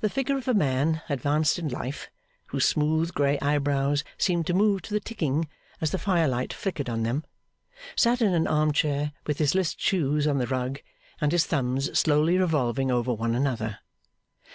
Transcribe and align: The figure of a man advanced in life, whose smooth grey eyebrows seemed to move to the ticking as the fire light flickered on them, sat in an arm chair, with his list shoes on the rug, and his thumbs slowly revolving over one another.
The 0.00 0.08
figure 0.08 0.38
of 0.38 0.48
a 0.48 0.54
man 0.54 1.02
advanced 1.10 1.58
in 1.58 1.68
life, 1.68 2.08
whose 2.46 2.66
smooth 2.66 3.12
grey 3.12 3.38
eyebrows 3.40 4.02
seemed 4.16 4.46
to 4.46 4.54
move 4.54 4.80
to 4.80 4.94
the 4.94 5.00
ticking 5.00 5.48
as 5.82 5.90
the 5.90 5.98
fire 5.98 6.26
light 6.26 6.50
flickered 6.54 6.88
on 6.88 7.02
them, 7.02 7.24
sat 7.94 8.22
in 8.22 8.32
an 8.32 8.46
arm 8.46 8.72
chair, 8.72 9.12
with 9.26 9.36
his 9.36 9.54
list 9.54 9.78
shoes 9.78 10.26
on 10.26 10.38
the 10.38 10.46
rug, 10.46 10.80
and 11.20 11.30
his 11.30 11.44
thumbs 11.44 11.90
slowly 11.98 12.38
revolving 12.38 12.90
over 12.90 13.12
one 13.12 13.34
another. 13.34 13.80